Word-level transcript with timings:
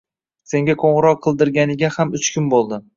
Senga 0.53 0.75
qo‘ng‘iroq 0.85 1.23
qildirganiga 1.27 1.95
ham 2.01 2.19
uch 2.23 2.35
kun 2.37 2.53
bo‘ldi 2.57 2.87